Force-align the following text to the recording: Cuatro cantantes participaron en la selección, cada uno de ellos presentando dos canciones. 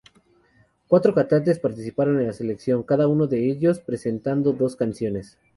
Cuatro 0.87 1.13
cantantes 1.13 1.59
participaron 1.59 2.19
en 2.19 2.25
la 2.25 2.33
selección, 2.33 2.81
cada 2.81 3.07
uno 3.07 3.27
de 3.27 3.47
ellos 3.51 3.81
presentando 3.81 4.51
dos 4.51 4.75
canciones. 4.75 5.37